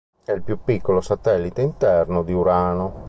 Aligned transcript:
È 0.25 0.31
il 0.31 0.41
più 0.41 0.57
piccolo 0.63 0.99
satellite 0.99 1.61
interno 1.61 2.23
di 2.23 2.33
"Urano". 2.33 2.99